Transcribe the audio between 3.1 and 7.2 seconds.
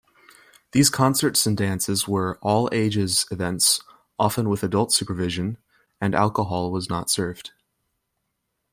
events-often with adult supervision-and alcohol was not